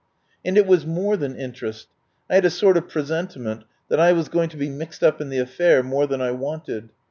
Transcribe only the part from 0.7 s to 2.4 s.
more than interest. I